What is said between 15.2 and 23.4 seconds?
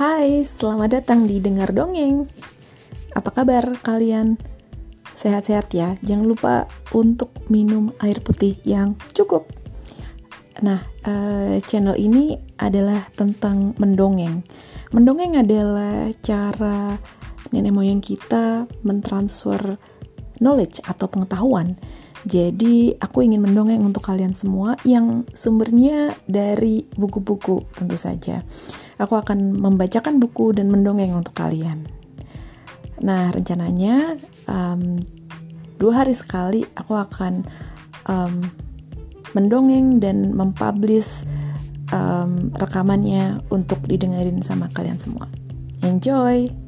adalah cara nenek moyang kita mentransfer knowledge atau pengetahuan. Jadi, aku ingin